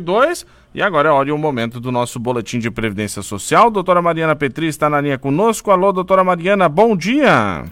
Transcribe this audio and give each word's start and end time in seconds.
22 0.00 0.46
e 0.72 0.80
agora 0.80 1.08
é 1.08 1.12
hora 1.12 1.28
e 1.28 1.32
o 1.32 1.38
momento 1.38 1.80
do 1.80 1.90
nosso 1.90 2.20
boletim 2.20 2.60
de 2.60 2.70
previdência 2.70 3.22
social. 3.22 3.72
Doutora 3.72 4.00
Mariana 4.00 4.36
Petri 4.36 4.68
está 4.68 4.88
na 4.88 5.00
linha 5.00 5.18
conosco. 5.18 5.68
Alô, 5.72 5.90
doutora 5.90 6.22
Mariana, 6.22 6.68
bom 6.68 6.96
dia. 6.96 7.64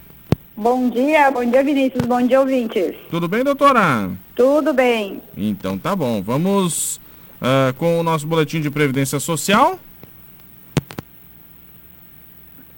Bom 0.57 0.91
dia, 0.91 1.31
bom 1.31 1.49
dia 1.49 1.62
Vinícius, 1.62 2.04
bom 2.07 2.20
dia 2.20 2.41
ouvintes. 2.41 2.96
Tudo 3.08 3.28
bem, 3.28 3.44
doutora? 3.44 4.10
Tudo 4.34 4.73
bem. 4.75 5.23
Então 5.36 5.78
tá 5.78 5.94
bom, 5.94 6.20
vamos 6.20 7.00
uh, 7.41 7.73
com 7.75 8.00
o 8.00 8.02
nosso 8.02 8.27
boletim 8.27 8.61
de 8.61 8.69
previdência 8.69 9.21
social. 9.21 9.79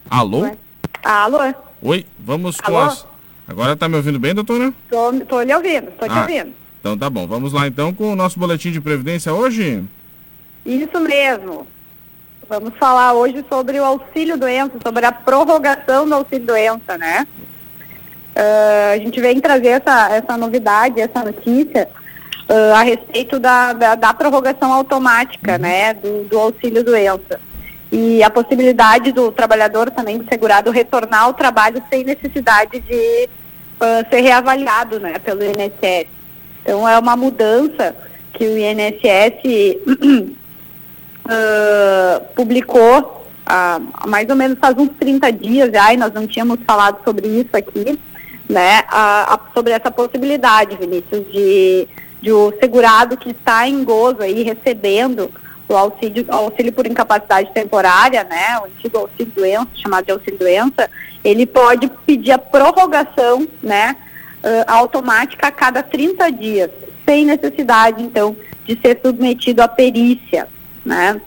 Alô? 0.07 0.41
Ué? 0.41 0.55
Alô? 1.03 1.39
Oi, 1.81 2.05
vamos 2.19 2.61
com 2.61 2.77
Alô? 2.77 2.91
as... 2.91 3.07
Agora 3.47 3.75
tá 3.75 3.89
me 3.89 3.95
ouvindo 3.95 4.19
bem, 4.19 4.35
doutora? 4.35 4.71
Tô, 4.87 5.11
tô 5.27 5.41
lhe 5.41 5.51
ouvindo, 5.55 5.89
tô 5.97 6.05
te 6.07 6.11
Ah. 6.13 6.21
ouvindo. 6.21 6.60
Então 6.81 6.97
tá 6.97 7.09
bom, 7.11 7.27
vamos 7.27 7.53
lá 7.53 7.67
então 7.67 7.93
com 7.93 8.11
o 8.11 8.15
nosso 8.15 8.39
boletim 8.39 8.71
de 8.71 8.81
previdência 8.81 9.31
hoje. 9.31 9.83
Isso 10.65 10.99
mesmo. 10.99 11.67
Vamos 12.49 12.73
falar 12.77 13.13
hoje 13.13 13.45
sobre 13.47 13.79
o 13.79 13.85
auxílio 13.85 14.35
doença, 14.35 14.73
sobre 14.83 15.05
a 15.05 15.11
prorrogação 15.11 16.09
do 16.09 16.15
auxílio 16.15 16.47
doença, 16.47 16.97
né? 16.97 17.25
Ah, 18.35 18.91
a 18.95 18.97
gente 18.97 19.21
vem 19.21 19.39
trazer 19.39 19.69
essa, 19.69 20.09
essa 20.09 20.35
novidade, 20.35 20.99
essa 20.99 21.23
notícia 21.23 21.87
ah, 22.49 22.79
a 22.79 22.81
respeito 22.81 23.39
da, 23.39 23.73
da, 23.73 23.95
da 23.95 24.13
prorrogação 24.13 24.73
automática, 24.73 25.59
né, 25.59 25.93
do, 25.93 26.23
do 26.23 26.39
auxílio 26.39 26.83
doença. 26.83 27.39
E 27.91 28.23
a 28.23 28.29
possibilidade 28.29 29.11
do 29.11 29.31
trabalhador 29.31 29.91
também 29.91 30.17
do 30.17 30.27
segurado 30.27 30.71
retornar 30.71 31.25
ao 31.25 31.33
trabalho 31.35 31.83
sem 31.91 32.03
necessidade 32.03 32.79
de 32.79 33.29
ah, 33.79 34.03
ser 34.09 34.21
reavaliado, 34.21 34.99
né, 34.99 35.19
pelo 35.19 35.43
INSS. 35.43 36.20
Então 36.61 36.87
é 36.87 36.97
uma 36.97 37.15
mudança 37.15 37.95
que 38.33 38.45
o 38.45 38.57
INSS 38.57 39.77
ah, 41.27 42.21
publicou 42.35 43.21
há 43.45 43.79
mais 44.07 44.29
ou 44.29 44.35
menos 44.35 44.57
faz 44.59 44.77
uns 44.77 44.89
30 44.99 45.31
dias 45.31 45.71
já, 45.71 45.93
e 45.93 45.97
nós 45.97 46.13
não 46.13 46.25
tínhamos 46.25 46.59
falado 46.65 47.03
sobre 47.03 47.27
isso 47.27 47.49
aqui, 47.53 47.99
né? 48.49 48.83
sobre 49.53 49.73
essa 49.73 49.91
possibilidade, 49.91 50.77
Vinícius, 50.77 51.25
de, 51.31 51.87
de 52.21 52.31
o 52.31 52.53
segurado 52.59 53.17
que 53.17 53.31
está 53.31 53.67
em 53.67 53.83
gozo 53.83 54.21
aí 54.21 54.43
recebendo 54.43 55.31
o 55.67 55.75
auxílio, 55.75 56.25
auxílio 56.27 56.73
por 56.73 56.85
incapacidade 56.85 57.49
temporária, 57.53 58.25
né? 58.25 58.59
O 58.59 58.65
antigo 58.65 58.97
auxílio 58.97 59.31
doença, 59.33 59.69
chamado 59.75 60.05
de 60.05 60.11
auxílio 60.11 60.37
doença, 60.37 60.89
ele 61.23 61.45
pode 61.45 61.89
pedir 62.05 62.33
a 62.33 62.37
prorrogação, 62.37 63.47
né? 63.63 63.95
Ah, 64.43 64.63
automática 64.67 65.47
a 65.47 65.51
cada 65.51 65.83
30 65.83 66.31
dias, 66.31 66.71
sem 67.05 67.25
necessidade, 67.25 68.01
então, 68.01 68.35
de 68.65 68.79
ser 68.79 68.99
submetido 69.03 69.61
à 69.61 69.67
perícia, 69.67 70.47
né? 70.85 71.19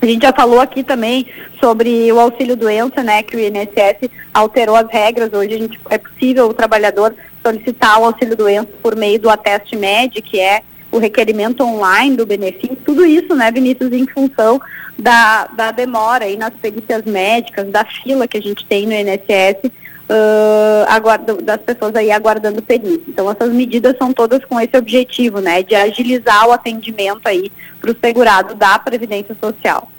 A 0.00 0.06
gente 0.06 0.22
já 0.22 0.34
falou 0.34 0.60
aqui 0.60 0.84
também 0.84 1.26
sobre 1.58 2.12
o 2.12 2.20
auxílio 2.20 2.54
doença, 2.54 3.02
né, 3.02 3.22
que 3.22 3.34
o 3.34 3.40
INSS 3.40 4.10
alterou 4.34 4.76
as 4.76 4.86
regras. 4.90 5.32
Hoje 5.32 5.54
a 5.54 5.58
gente, 5.58 5.80
é 5.88 5.96
possível 5.96 6.46
o 6.46 6.52
trabalhador 6.52 7.14
solicitar 7.42 7.98
o 7.98 8.04
auxílio 8.04 8.36
doença 8.36 8.68
por 8.82 8.94
meio 8.94 9.18
do 9.18 9.30
ateste 9.30 9.74
MED, 9.74 10.20
que 10.20 10.38
é 10.38 10.62
o 10.92 10.98
requerimento 10.98 11.64
online 11.64 12.16
do 12.16 12.26
benefício. 12.26 12.76
Tudo 12.84 13.06
isso, 13.06 13.34
né, 13.34 13.50
Vinícius, 13.50 13.92
em 13.92 14.06
função 14.06 14.60
da, 14.98 15.46
da 15.46 15.70
demora 15.70 16.26
aí 16.26 16.36
nas 16.36 16.52
perícias 16.52 17.02
médicas, 17.04 17.70
da 17.70 17.84
fila 17.84 18.28
que 18.28 18.36
a 18.36 18.42
gente 18.42 18.64
tem 18.66 18.86
no 18.86 18.92
INSS, 18.92 19.70
ãh, 20.08 20.86
aguarda- 20.88 21.34
das 21.42 21.60
pessoas 21.60 21.94
aí 21.94 22.10
aguardando 22.10 22.62
perícia. 22.62 23.02
Então 23.08 23.30
essas 23.30 23.52
medidas 23.52 23.96
são 23.98 24.12
todas 24.12 24.44
com 24.44 24.60
esse 24.60 24.76
objetivo, 24.76 25.40
né, 25.40 25.62
de 25.62 25.74
agilizar 25.74 26.48
o 26.48 26.52
atendimento 26.52 27.26
aí 27.26 27.50
para 27.80 27.90
o 27.90 27.96
segurado 27.98 28.54
da 28.54 28.78
Previdência 28.78 29.36
Social. 29.40 29.90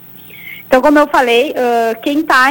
Então, 0.66 0.82
como 0.82 0.98
eu 0.98 1.06
falei, 1.06 1.54
ãh, 1.56 1.94
quem 2.02 2.20
está 2.20 2.48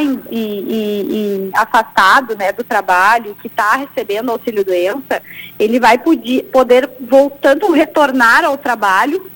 afastado 1.54 2.36
né, 2.38 2.54
do 2.54 2.64
trabalho, 2.64 3.36
que 3.42 3.48
está 3.48 3.76
recebendo 3.76 4.32
auxílio 4.32 4.64
doença, 4.64 5.22
ele 5.60 5.82
vai 5.82 5.98
poder, 5.98 6.44
poder 6.44 6.90
voltando 7.00 7.70
retornar 7.72 8.46
ao 8.46 8.58
trabalho, 8.58 9.30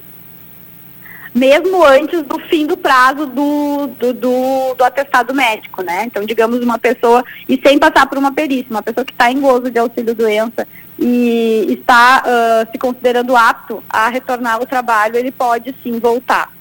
mesmo 1.33 1.83
antes 1.85 2.23
do 2.23 2.39
fim 2.39 2.65
do 2.65 2.75
prazo 2.75 3.25
do, 3.25 3.87
do, 3.99 4.13
do, 4.13 4.73
do 4.75 4.83
atestado 4.83 5.33
médico, 5.33 5.81
né? 5.81 6.03
Então, 6.05 6.23
digamos, 6.25 6.61
uma 6.61 6.77
pessoa, 6.77 7.23
e 7.47 7.59
sem 7.63 7.77
passar 7.77 8.07
por 8.07 8.17
uma 8.17 8.31
perícia, 8.31 8.67
uma 8.69 8.81
pessoa 8.81 9.05
que 9.05 9.11
está 9.11 9.31
em 9.31 9.39
gozo 9.39 9.69
de 9.69 9.79
auxílio 9.79 10.15
doença 10.15 10.67
e 10.97 11.65
está 11.69 12.23
ãh, 12.25 12.67
se 12.71 12.77
considerando 12.77 13.35
apto 13.35 13.83
a 13.89 14.09
retornar 14.09 14.55
ao 14.55 14.65
trabalho, 14.65 15.15
ele 15.15 15.31
pode 15.31 15.73
sim 15.83 15.99
voltar. 15.99 16.51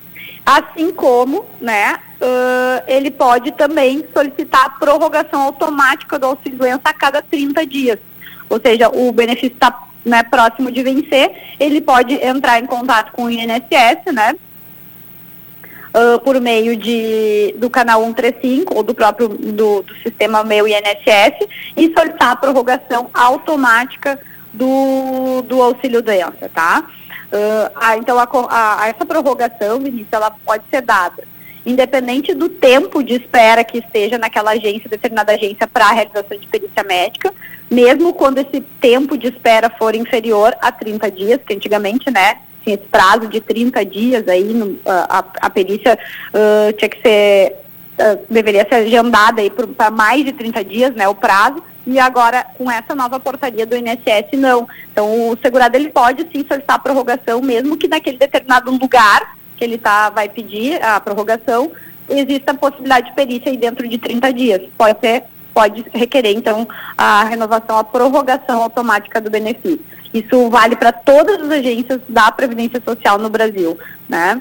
Assim 0.44 0.92
como, 0.92 1.44
né, 1.60 1.98
ãh, 2.20 2.82
ele 2.86 3.10
pode 3.10 3.52
também 3.52 4.04
solicitar 4.14 4.66
a 4.66 4.70
prorrogação 4.70 5.42
automática 5.42 6.18
do 6.18 6.26
auxílio 6.26 6.58
doença 6.58 6.82
a 6.84 6.92
cada 6.92 7.20
30 7.22 7.66
dias. 7.66 7.98
Ou 8.48 8.60
seja, 8.60 8.88
o 8.88 9.12
benefício 9.12 9.54
está 9.54 9.88
né, 10.04 10.22
próximo 10.22 10.70
de 10.70 10.82
vencer, 10.82 11.30
ele 11.58 11.80
pode 11.80 12.14
entrar 12.14 12.60
em 12.60 12.66
contato 12.66 13.12
com 13.12 13.24
o 13.24 13.30
INSS, 13.30 14.12
né, 14.14 14.34
ãh, 15.94 16.18
por 16.18 16.40
meio 16.40 16.76
de, 16.76 17.54
do 17.58 17.68
canal 17.70 18.02
135 18.04 18.74
ou 18.76 18.82
do 18.82 18.94
próprio 18.94 19.28
do, 19.28 19.82
do 19.82 19.94
sistema 20.02 20.44
meu 20.44 20.66
INSS 20.68 21.46
e 21.76 21.92
solicitar 21.92 22.32
a 22.32 22.36
prorrogação 22.36 23.10
automática 23.14 24.18
do, 24.52 25.42
do 25.42 25.62
auxílio 25.62 26.02
doença, 26.02 26.50
tá? 26.54 26.84
Então, 27.98 28.18
a, 28.18 28.26
co- 28.26 28.48
a- 28.50 28.82
a- 28.84 28.88
essa 28.88 29.04
prorrogação, 29.04 29.78
Vinícius, 29.78 30.08
ela 30.12 30.30
pode 30.44 30.64
ser 30.70 30.80
dada 30.82 31.22
independente 31.66 32.32
do 32.32 32.48
tempo 32.48 33.02
de 33.02 33.14
espera 33.14 33.62
que 33.62 33.78
esteja 33.78 34.16
naquela 34.16 34.52
agência, 34.52 34.88
determinada 34.88 35.32
agência, 35.34 35.66
para 35.66 35.86
a 35.86 35.92
realização 35.92 36.38
de 36.38 36.46
perícia 36.46 36.82
médica, 36.82 37.34
mesmo 37.70 38.14
quando 38.14 38.38
esse 38.38 38.62
tempo 38.80 39.18
de 39.18 39.26
espera 39.26 39.68
for 39.68 39.94
inferior 39.94 40.56
a 40.62 40.72
30 40.72 41.10
dias, 41.10 41.40
que 41.46 41.52
antigamente, 41.52 42.10
né, 42.10 42.38
tinha 42.68 42.74
esse 42.76 42.84
prazo 42.88 43.26
de 43.28 43.40
30 43.40 43.84
dias 43.84 44.28
aí, 44.28 44.44
no- 44.52 44.78
a, 44.86 45.24
a- 45.40 45.50
perícia 45.50 45.98
ãh, 46.34 46.72
tinha 46.76 46.88
que 46.88 47.00
ser, 47.00 47.56
ãh, 47.98 48.18
deveria 48.28 48.66
ser 48.68 48.76
agendada 48.76 49.40
aí 49.40 49.50
para 49.50 49.90
mais 49.90 50.24
de 50.24 50.32
30 50.32 50.62
dias, 50.64 50.94
né, 50.94 51.08
o 51.08 51.14
prazo, 51.14 51.62
e 51.86 51.98
agora, 51.98 52.44
com 52.58 52.70
essa 52.70 52.94
nova 52.94 53.18
portaria 53.18 53.64
do 53.64 53.74
INSS, 53.74 54.28
não. 54.38 54.68
Então, 54.92 55.30
o 55.30 55.38
segurado, 55.40 55.74
ele 55.74 55.88
pode 55.88 56.22
sim 56.24 56.44
solicitar 56.46 56.76
a 56.76 56.78
prorrogação, 56.78 57.40
mesmo 57.40 57.78
que 57.78 57.88
naquele 57.88 58.18
determinado 58.18 58.70
lugar 58.70 59.36
que 59.56 59.64
ele 59.64 59.78
tá, 59.78 60.10
vai 60.10 60.28
pedir 60.28 60.82
a 60.84 61.00
prorrogação, 61.00 61.72
exista 62.08 62.52
a 62.52 62.54
possibilidade 62.54 63.08
de 63.08 63.14
perícia 63.16 63.50
aí 63.50 63.56
dentro 63.56 63.88
de 63.88 63.96
30 63.96 64.32
dias. 64.34 64.62
Pode 64.76 65.00
ser, 65.00 65.24
pode 65.54 65.84
requerer, 65.94 66.36
então, 66.36 66.68
a 66.96 67.24
renovação, 67.24 67.78
a 67.78 67.84
prorrogação 67.84 68.62
automática 68.62 69.18
do 69.20 69.30
benefício. 69.30 69.80
Isso 70.12 70.48
vale 70.48 70.76
para 70.76 70.92
todas 70.92 71.40
as 71.40 71.50
agências 71.50 72.00
da 72.08 72.30
Previdência 72.32 72.82
Social 72.84 73.18
no 73.18 73.28
Brasil, 73.28 73.78
né? 74.08 74.40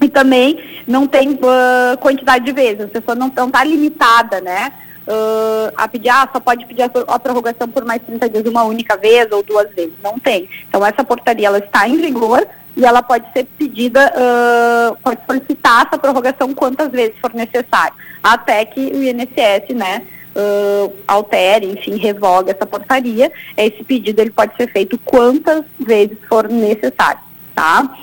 E 0.00 0.08
também 0.08 0.82
não 0.86 1.06
tem 1.06 1.38
ah, 1.42 1.96
quantidade 1.98 2.44
de 2.44 2.52
vezes, 2.52 2.82
a 2.82 2.88
pessoa 2.88 3.14
não 3.14 3.28
está 3.28 3.64
limitada, 3.64 4.40
né? 4.40 4.72
ah, 5.06 5.72
a 5.76 5.88
pedir, 5.88 6.08
ah, 6.08 6.28
só 6.32 6.40
pode 6.40 6.64
pedir 6.66 6.82
a, 6.82 6.90
a 7.08 7.18
prorrogação 7.18 7.68
por 7.68 7.84
mais 7.84 8.00
30 8.02 8.28
dias 8.28 8.46
uma 8.46 8.62
única 8.64 8.96
vez 8.96 9.30
ou 9.30 9.42
duas 9.42 9.68
vezes. 9.74 9.94
Não 10.02 10.18
tem. 10.18 10.48
Então 10.68 10.84
essa 10.84 11.04
portaria 11.04 11.48
ela 11.48 11.58
está 11.58 11.88
em 11.88 11.96
vigor 11.96 12.46
e 12.76 12.84
ela 12.84 13.02
pode 13.02 13.30
ser 13.32 13.44
pedida, 13.58 14.12
ah, 14.14 14.96
pode 15.02 15.20
solicitar 15.26 15.86
essa 15.86 15.98
prorrogação 15.98 16.54
quantas 16.54 16.90
vezes 16.90 17.18
for 17.20 17.34
necessário, 17.34 17.94
até 18.22 18.64
que 18.64 18.80
o 18.80 19.02
INSS, 19.02 19.74
né, 19.74 20.06
ah, 20.34 20.90
altere, 21.06 21.66
enfim, 21.66 21.96
revogue 21.96 22.50
essa 22.50 22.66
portaria. 22.66 23.32
Esse 23.56 23.82
pedido 23.84 24.20
ele 24.20 24.30
pode 24.30 24.54
ser 24.56 24.70
feito 24.70 24.98
quantas 25.04 25.64
vezes 25.78 26.16
for 26.28 26.48
necessário, 26.48 27.20
tá? 27.54 27.96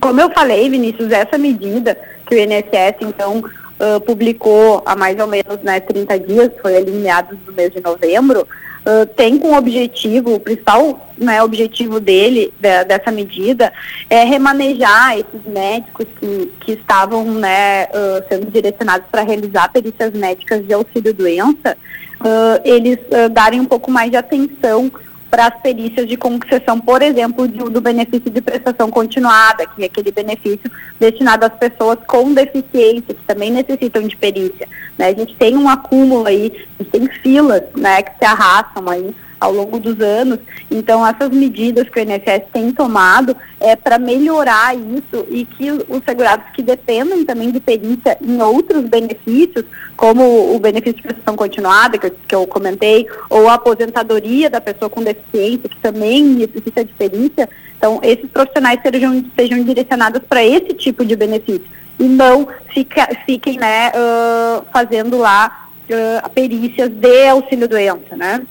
Como 0.00 0.20
eu 0.20 0.30
falei, 0.30 0.70
Vinícius, 0.70 1.10
essa 1.12 1.36
medida 1.36 1.98
que 2.26 2.34
o 2.34 2.38
INSS, 2.38 2.96
então, 3.02 3.42
ãh, 3.78 4.00
publicou 4.00 4.82
há 4.86 4.94
mais 4.94 5.18
ou 5.18 5.26
menos 5.26 5.60
né, 5.62 5.80
30 5.80 6.18
dias, 6.20 6.50
foi 6.62 6.76
ali 6.76 6.92
em 6.92 7.00
meados 7.00 7.38
do 7.40 7.52
mês 7.52 7.72
de 7.72 7.80
novembro, 7.80 8.46
ãh, 8.84 9.06
tem 9.16 9.38
como 9.38 9.56
objetivo, 9.56 10.34
o 10.34 10.40
principal 10.40 11.10
né, 11.16 11.42
objetivo 11.42 12.00
dele, 12.00 12.52
dessa 12.60 13.10
medida, 13.10 13.72
é 14.08 14.24
remanejar 14.24 15.18
esses 15.18 15.44
médicos 15.44 16.06
que, 16.18 16.52
que 16.60 16.72
estavam 16.72 17.24
né, 17.24 17.84
ãh, 17.92 18.24
sendo 18.28 18.50
direcionados 18.50 19.06
para 19.10 19.22
realizar 19.22 19.70
perícias 19.72 20.12
médicas 20.12 20.66
de 20.66 20.72
auxílio-doença, 20.72 21.76
ãh, 22.24 22.60
eles 22.64 22.98
darem 23.32 23.60
um 23.60 23.66
pouco 23.66 23.90
mais 23.90 24.10
de 24.10 24.16
atenção 24.16 24.90
para 25.30 25.46
as 25.46 25.60
perícias 25.60 26.08
de 26.08 26.16
concessão, 26.16 26.80
por 26.80 27.00
exemplo, 27.02 27.46
do, 27.46 27.70
do 27.70 27.80
benefício 27.80 28.30
de 28.30 28.40
prestação 28.40 28.90
continuada, 28.90 29.66
que 29.66 29.82
é 29.82 29.86
aquele 29.86 30.10
benefício 30.10 30.70
destinado 30.98 31.46
às 31.46 31.54
pessoas 31.54 31.98
com 32.06 32.34
deficiência, 32.34 33.14
que 33.14 33.24
também 33.26 33.50
necessitam 33.50 34.02
de 34.02 34.16
perícia. 34.16 34.68
né? 34.98 35.06
A 35.06 35.14
gente 35.14 35.36
tem 35.36 35.56
um 35.56 35.68
acúmulo 35.68 36.26
aí, 36.26 36.52
a 36.78 36.82
gente 36.82 36.90
tem 36.90 37.06
filas 37.22 37.62
né, 37.76 38.02
que 38.02 38.18
se 38.18 38.24
arrastam 38.24 38.88
aí 38.88 39.14
ao 39.40 39.52
longo 39.52 39.80
dos 39.80 39.98
anos. 40.00 40.38
Então, 40.70 41.04
essas 41.06 41.30
medidas 41.30 41.88
que 41.88 41.98
o 41.98 42.02
INSS 42.02 42.44
tem 42.52 42.70
tomado 42.72 43.34
é 43.58 43.74
para 43.74 43.98
melhorar 43.98 44.76
isso 44.76 45.26
e 45.30 45.44
que 45.44 45.70
os 45.70 46.04
segurados 46.04 46.46
que 46.52 46.62
dependem 46.62 47.24
também 47.24 47.50
de 47.50 47.58
perícia 47.58 48.18
em 48.20 48.40
outros 48.40 48.84
benefícios, 48.84 49.64
como 49.96 50.54
o 50.54 50.58
benefício 50.60 50.96
de 50.96 51.02
prestação 51.02 51.34
continuada, 51.34 51.98
que 51.98 52.06
eu, 52.06 52.16
que 52.28 52.34
eu 52.34 52.46
comentei, 52.46 53.06
ou 53.28 53.48
a 53.48 53.54
aposentadoria 53.54 54.50
da 54.50 54.60
pessoa 54.60 54.90
com 54.90 55.02
deficiência, 55.02 55.68
que 55.68 55.76
também 55.78 56.22
necessita 56.22 56.84
de 56.84 56.92
perícia, 56.92 57.48
então 57.76 57.98
esses 58.02 58.30
profissionais 58.30 58.78
sejam, 58.82 59.24
sejam 59.34 59.64
direcionados 59.64 60.20
para 60.28 60.44
esse 60.44 60.74
tipo 60.74 61.04
de 61.04 61.16
benefício 61.16 61.64
e 61.98 62.04
não 62.04 62.48
fica, 62.72 63.08
fiquem 63.26 63.58
né, 63.58 63.90
uh, 63.90 64.64
fazendo 64.72 65.18
lá 65.18 65.68
uh, 65.84 66.30
perícias 66.30 66.88
de 66.88 67.28
auxílio-doença, 67.28 68.16
né? 68.16 68.42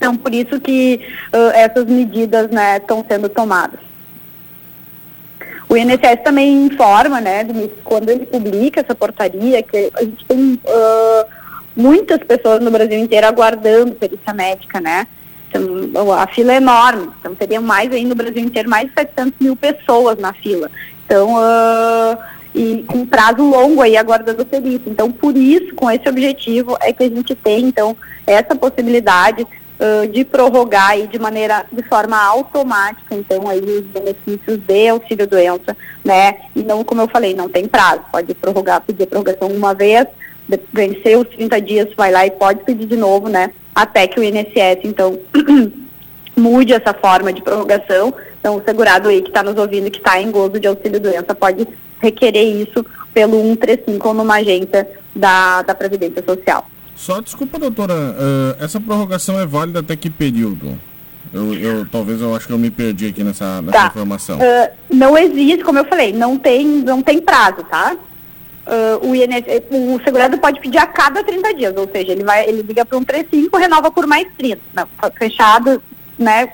Então, 0.00 0.16
por 0.16 0.32
isso 0.34 0.58
que 0.58 0.98
uh, 1.30 1.50
essas 1.52 1.84
medidas 1.84 2.44
estão 2.44 2.98
né, 3.00 3.04
sendo 3.06 3.28
tomadas. 3.28 3.78
O 5.68 5.76
INSS 5.76 6.22
também 6.24 6.64
informa, 6.64 7.20
né, 7.20 7.46
quando 7.84 8.08
ele 8.08 8.24
publica 8.24 8.80
essa 8.80 8.94
portaria, 8.94 9.62
que 9.62 9.92
a 9.94 10.02
gente 10.02 10.24
tem 10.24 10.58
uh, 10.64 11.26
muitas 11.76 12.18
pessoas 12.20 12.62
no 12.62 12.70
Brasil 12.70 12.98
inteiro 12.98 13.26
aguardando 13.26 13.92
perícia 13.92 14.32
médica, 14.32 14.80
né? 14.80 15.06
Então, 15.50 16.10
a 16.12 16.26
fila 16.28 16.54
é 16.54 16.56
enorme, 16.56 17.10
então 17.20 17.34
teriam 17.34 17.62
mais 17.62 17.92
aí 17.92 18.04
no 18.06 18.14
Brasil 18.14 18.42
inteiro, 18.42 18.70
mais 18.70 18.88
de 18.88 18.94
700 18.94 19.34
mil 19.38 19.54
pessoas 19.54 20.18
na 20.18 20.32
fila. 20.32 20.70
Então, 21.04 21.34
uh, 21.34 22.18
e 22.54 22.84
com 22.88 23.04
prazo 23.04 23.42
longo 23.42 23.82
aí 23.82 23.98
aguardando 23.98 24.46
perícia. 24.46 24.88
Então, 24.88 25.12
por 25.12 25.36
isso, 25.36 25.74
com 25.74 25.90
esse 25.90 26.08
objetivo, 26.08 26.76
é 26.80 26.90
que 26.90 27.02
a 27.02 27.08
gente 27.08 27.34
tem, 27.34 27.66
então, 27.66 27.94
essa 28.26 28.54
possibilidade 28.56 29.46
uh, 29.80 30.06
de 30.06 30.24
prorrogar 30.24 30.90
aí 30.90 31.06
de 31.06 31.18
maneira, 31.18 31.64
de 31.72 31.82
forma 31.82 32.16
automática, 32.22 33.14
então, 33.14 33.48
aí 33.48 33.60
os 33.60 33.86
benefícios 33.86 34.58
de 34.58 34.88
auxílio-doença, 34.88 35.76
né? 36.04 36.36
E 36.54 36.62
não, 36.62 36.84
como 36.84 37.00
eu 37.00 37.08
falei, 37.08 37.34
não 37.34 37.48
tem 37.48 37.66
prazo. 37.66 38.02
Pode 38.12 38.34
prorrogar, 38.34 38.82
pedir 38.82 39.06
prorrogação 39.06 39.48
uma 39.48 39.74
vez, 39.74 40.06
vencer 40.72 41.18
os 41.18 41.28
30 41.28 41.60
dias, 41.60 41.88
vai 41.96 42.12
lá 42.12 42.26
e 42.26 42.30
pode 42.30 42.62
pedir 42.64 42.86
de 42.86 42.96
novo, 42.96 43.28
né? 43.28 43.50
Até 43.74 44.06
que 44.06 44.20
o 44.20 44.22
INSS, 44.22 44.80
então, 44.84 45.18
mude 46.36 46.72
essa 46.72 46.92
forma 46.92 47.32
de 47.32 47.42
prorrogação. 47.42 48.12
Então, 48.38 48.56
o 48.56 48.62
segurado 48.64 49.08
aí 49.08 49.22
que 49.22 49.28
está 49.28 49.42
nos 49.42 49.56
ouvindo, 49.56 49.90
que 49.90 49.98
está 49.98 50.20
em 50.20 50.30
gozo 50.30 50.58
de 50.58 50.66
auxílio-doença, 50.66 51.34
pode 51.34 51.66
requerer 52.00 52.44
isso 52.44 52.84
pelo 53.12 53.36
135 53.42 54.08
ou 54.08 54.14
numa 54.14 54.36
agência 54.36 54.88
da, 55.14 55.62
da 55.62 55.74
Previdência 55.74 56.22
Social. 56.26 56.66
Só 57.00 57.18
desculpa, 57.18 57.58
doutora, 57.58 57.94
uh, 57.94 58.62
essa 58.62 58.78
prorrogação 58.78 59.40
é 59.40 59.46
válida 59.46 59.80
até 59.80 59.96
que 59.96 60.10
período? 60.10 60.78
Eu, 61.32 61.54
eu, 61.54 61.86
talvez 61.88 62.20
eu 62.20 62.36
acho 62.36 62.46
que 62.46 62.52
eu 62.52 62.58
me 62.58 62.70
perdi 62.70 63.06
aqui 63.06 63.24
nessa, 63.24 63.62
nessa 63.62 63.78
tá. 63.78 63.86
informação. 63.86 64.36
Uh, 64.36 64.70
não 64.90 65.16
existe, 65.16 65.64
como 65.64 65.78
eu 65.78 65.86
falei, 65.86 66.12
não 66.12 66.36
tem, 66.36 66.66
não 66.66 67.00
tem 67.00 67.18
prazo, 67.18 67.64
tá? 67.70 67.96
Uh, 68.66 69.08
o, 69.08 69.14
INSS, 69.16 69.62
o 69.70 69.98
segurado 70.04 70.36
pode 70.36 70.60
pedir 70.60 70.76
a 70.76 70.86
cada 70.86 71.24
30 71.24 71.54
dias, 71.54 71.74
ou 71.74 71.88
seja, 71.90 72.12
ele 72.12 72.22
vai, 72.22 72.46
ele 72.46 72.60
liga 72.60 72.84
para 72.84 72.98
um 72.98 73.02
35, 73.02 73.56
renova 73.56 73.90
por 73.90 74.06
mais 74.06 74.28
30. 74.36 74.60
Não, 74.74 74.86
fechado, 75.16 75.82
né? 76.18 76.50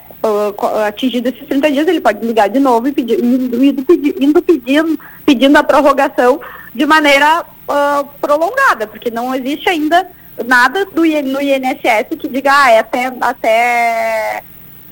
Atingido 0.87 1.29
esses 1.29 1.45
30 1.49 1.73
dias, 1.73 1.89
ele 1.89 2.01
pode 2.01 2.25
ligar 2.25 2.49
de 2.49 2.61
novo 2.61 2.87
e 2.87 2.93
pedir, 2.93 3.19
indo, 3.19 3.65
indo, 3.65 3.85
indo 4.21 4.43
pedindo, 4.43 5.01
pedindo 5.25 5.57
a 5.57 5.65
prorrogação 5.65 6.41
de 6.73 6.87
maneira 6.87 7.45
uh, 7.69 8.07
prolongada, 8.21 8.87
porque 8.87 9.11
não 9.11 9.35
existe 9.35 9.69
ainda 9.69 10.07
nada 10.45 10.85
do, 10.87 11.03
no 11.03 11.41
INSS 11.41 12.17
que 12.19 12.29
diga 12.29 12.51
ah, 12.53 12.71
é 12.71 12.79
até, 12.79 13.13
até 13.21 14.43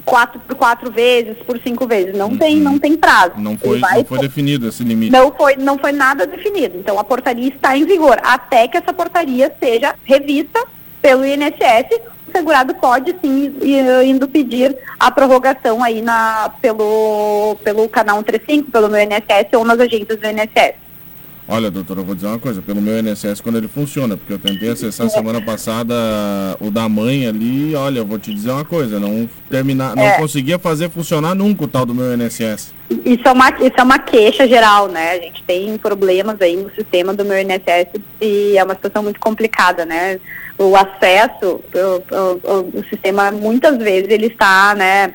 quatro 0.04 0.38
por 0.40 0.54
quatro 0.54 0.90
vezes, 0.90 1.36
por 1.38 1.58
cinco 1.60 1.86
vezes. 1.86 2.16
Não 2.16 2.28
uhum. 2.28 2.38
tem, 2.38 2.56
não 2.56 2.78
tem 2.78 2.96
prazo. 2.96 3.32
Não 3.38 3.56
foi, 3.56 3.78
vai, 3.80 3.98
não 3.98 4.04
foi 4.04 4.18
definido 4.18 4.68
esse 4.68 4.84
limite. 4.84 5.12
Não 5.12 5.32
foi, 5.32 5.56
não 5.56 5.78
foi 5.78 5.92
nada 5.92 6.26
definido. 6.26 6.78
Então 6.78 6.98
a 6.98 7.04
portaria 7.04 7.48
está 7.48 7.76
em 7.76 7.84
vigor 7.84 8.18
até 8.22 8.68
que 8.68 8.76
essa 8.76 8.92
portaria 8.92 9.52
seja 9.58 9.94
revista 10.04 10.64
pelo 11.00 11.24
INSS. 11.24 12.00
O 12.28 12.32
segurado 12.32 12.74
pode 12.74 13.14
sim 13.20 13.54
indo 14.04 14.28
pedir 14.28 14.76
a 14.98 15.10
prorrogação 15.10 15.82
aí 15.82 16.02
na, 16.02 16.52
pelo, 16.60 17.56
pelo 17.62 17.88
canal 17.88 18.16
135, 18.18 18.70
pelo 18.70 18.88
meu 18.88 19.00
INSS 19.00 19.52
ou 19.54 19.64
nas 19.64 19.78
agências 19.78 20.18
do 20.18 20.26
INSS. 20.26 20.83
Olha, 21.46 21.70
doutora, 21.70 22.00
eu 22.00 22.04
vou 22.04 22.14
dizer 22.14 22.26
uma 22.26 22.38
coisa, 22.38 22.62
pelo 22.62 22.80
meu 22.80 22.98
INSS 22.98 23.40
quando 23.42 23.56
ele 23.56 23.68
funciona, 23.68 24.16
porque 24.16 24.32
eu 24.32 24.38
tentei 24.38 24.70
acessar 24.70 25.10
semana 25.10 25.42
passada 25.42 25.94
o 26.58 26.70
da 26.70 26.88
mãe 26.88 27.26
ali, 27.26 27.74
olha, 27.74 27.98
eu 27.98 28.06
vou 28.06 28.18
te 28.18 28.32
dizer 28.32 28.50
uma 28.50 28.64
coisa, 28.64 28.98
não 28.98 29.28
terminar, 29.50 29.94
não 29.94 30.02
é. 30.02 30.16
conseguia 30.16 30.58
fazer 30.58 30.88
funcionar 30.88 31.34
nunca 31.34 31.64
o 31.64 31.68
tal 31.68 31.84
do 31.84 31.94
meu 31.94 32.14
INSS. 32.14 32.72
Isso 33.04 33.28
é, 33.28 33.32
uma, 33.32 33.50
isso 33.50 33.74
é 33.76 33.82
uma 33.82 33.98
queixa 33.98 34.48
geral, 34.48 34.88
né? 34.88 35.12
A 35.12 35.20
gente 35.20 35.42
tem 35.42 35.76
problemas 35.76 36.40
aí 36.40 36.56
no 36.56 36.70
sistema 36.74 37.12
do 37.12 37.24
meu 37.24 37.38
INSS 37.38 38.00
e 38.20 38.56
é 38.56 38.64
uma 38.64 38.74
situação 38.74 39.02
muito 39.02 39.20
complicada, 39.20 39.84
né? 39.84 40.18
O 40.56 40.74
acesso, 40.74 41.60
o, 41.74 42.48
o, 42.48 42.78
o 42.78 42.84
sistema 42.88 43.30
muitas 43.30 43.76
vezes 43.76 44.08
ele 44.08 44.28
está, 44.28 44.74
né, 44.74 45.12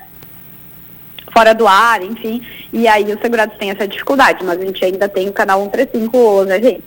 fora 1.34 1.54
do 1.54 1.68
ar, 1.68 2.02
enfim, 2.02 2.46
e 2.72 2.88
aí 2.88 3.06
os 3.14 3.20
segurados 3.22 3.58
têm 3.58 3.72
essa 3.72 3.88
dificuldade, 3.88 4.44
mas 4.44 4.60
a 4.60 4.66
gente 4.66 4.84
ainda 4.84 5.08
tem 5.08 5.28
o 5.30 5.34
canal 5.34 5.62
135 5.64 6.44
né, 6.46 6.62
gente? 6.62 6.84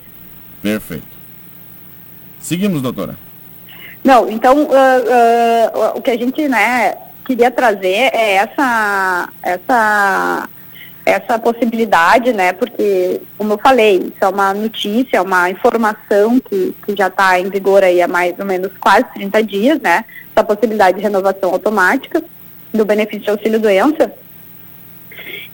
Perfeito. 0.61 1.13
Seguimos, 2.39 2.81
doutora. 2.81 3.17
Não, 4.03 4.29
então 4.29 4.63
uh, 4.63 4.67
uh, 4.67 5.97
o 5.97 6.01
que 6.01 6.11
a 6.11 6.17
gente 6.17 6.47
né, 6.47 6.95
queria 7.25 7.49
trazer 7.49 8.09
é 8.13 8.33
essa, 8.33 9.29
essa, 9.41 10.49
essa 11.05 11.39
possibilidade, 11.39 12.33
né? 12.33 12.51
Porque, 12.51 13.21
como 13.37 13.53
eu 13.53 13.57
falei, 13.57 13.97
isso 13.97 14.17
é 14.21 14.27
uma 14.27 14.53
notícia, 14.53 15.17
é 15.17 15.21
uma 15.21 15.49
informação 15.49 16.39
que, 16.39 16.75
que 16.85 16.95
já 16.97 17.07
está 17.07 17.39
em 17.39 17.49
vigor 17.49 17.83
aí 17.83 18.01
há 18.01 18.07
mais 18.07 18.37
ou 18.37 18.45
menos 18.45 18.71
quase 18.77 19.05
30 19.13 19.43
dias, 19.43 19.79
né? 19.79 20.03
Essa 20.35 20.45
possibilidade 20.45 20.97
de 20.97 21.03
renovação 21.03 21.51
automática 21.51 22.21
do 22.73 22.83
benefício 22.83 23.23
de 23.23 23.29
auxílio 23.29 23.59
doença 23.59 24.11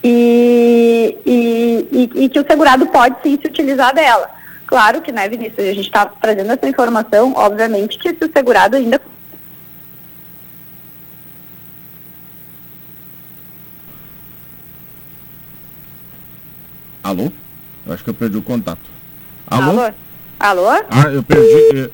e, 0.04 1.18
e, 1.26 2.10
e, 2.24 2.30
que 2.30 2.40
o 2.40 2.46
segurado 2.46 2.86
pode 2.88 3.16
sim 3.22 3.38
se 3.42 3.48
utilizar 3.48 3.94
dela. 3.94 4.30
Claro 4.66 5.02
que, 5.02 5.12
né, 5.12 5.28
Vinícius, 5.28 5.60
a 5.60 5.74
gente 5.74 5.88
está 5.88 6.06
trazendo 6.06 6.52
essa 6.52 6.70
informação, 6.70 7.34
obviamente, 7.36 7.98
que 7.98 8.10
se 8.10 8.24
o 8.24 8.32
segurado 8.32 8.78
ainda 8.78 9.02
Alô? 17.10 17.32
Eu 17.88 17.94
acho 17.94 18.04
que 18.04 18.10
eu 18.12 18.14
perdi 18.14 18.38
o 18.38 18.42
contato. 18.42 18.82
Alô? 19.48 19.82
Alô? 19.82 19.94
Alô? 20.40 20.70
Ah, 20.70 21.12
eu 21.12 21.24
perdi. 21.24 21.92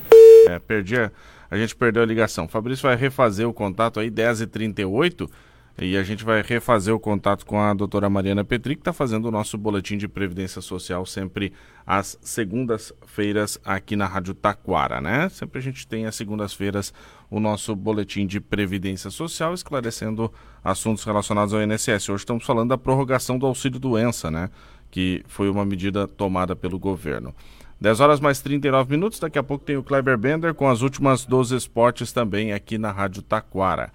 É, 0.49 0.59
perdi. 0.59 0.99
A, 0.99 1.09
a 1.49 1.57
gente 1.57 1.73
perdeu 1.73 2.03
a 2.03 2.05
ligação. 2.05 2.49
Fabrício 2.49 2.83
vai 2.83 2.97
refazer 2.97 3.47
o 3.47 3.53
contato 3.53 3.99
aí, 3.99 4.11
10h38. 4.11 5.29
E 5.77 5.97
a 5.97 6.03
gente 6.03 6.23
vai 6.23 6.41
refazer 6.41 6.95
o 6.95 6.99
contato 6.99 7.45
com 7.45 7.59
a 7.59 7.73
doutora 7.73 8.09
Mariana 8.09 8.45
Petri, 8.45 8.75
que 8.75 8.81
está 8.81 8.93
fazendo 8.93 9.25
o 9.25 9.31
nosso 9.31 9.57
boletim 9.57 9.97
de 9.97 10.07
Previdência 10.07 10.61
Social 10.61 11.05
sempre 11.05 11.51
às 11.85 12.17
segundas-feiras 12.21 13.59
aqui 13.65 13.97
na 13.97 14.05
Rádio 14.05 14.33
Taquara, 14.33 15.01
né? 15.01 15.27
Sempre 15.27 15.59
a 15.59 15.61
gente 15.61 15.85
tem 15.85 16.05
às 16.05 16.15
segundas-feiras 16.15 16.93
o 17.29 17.41
nosso 17.41 17.75
boletim 17.75 18.25
de 18.25 18.39
Previdência 18.39 19.09
Social, 19.09 19.53
esclarecendo 19.53 20.31
assuntos 20.63 21.03
relacionados 21.03 21.53
ao 21.53 21.61
INSS. 21.61 22.07
Hoje 22.07 22.21
estamos 22.21 22.45
falando 22.45 22.69
da 22.69 22.77
prorrogação 22.77 23.37
do 23.37 23.45
auxílio-doença, 23.45 24.31
né? 24.31 24.49
Que 24.89 25.25
foi 25.27 25.49
uma 25.49 25.65
medida 25.65 26.07
tomada 26.07 26.55
pelo 26.55 26.79
governo. 26.79 27.35
10 27.81 27.99
horas 27.99 28.21
mais 28.21 28.39
39 28.39 28.89
minutos, 28.89 29.19
daqui 29.19 29.37
a 29.37 29.43
pouco 29.43 29.65
tem 29.65 29.75
o 29.75 29.83
Kleber 29.83 30.17
Bender 30.17 30.53
com 30.53 30.69
as 30.69 30.81
últimas 30.81 31.25
12 31.25 31.53
esportes 31.53 32.13
também 32.13 32.53
aqui 32.53 32.77
na 32.77 32.93
Rádio 32.93 33.21
Taquara. 33.21 33.91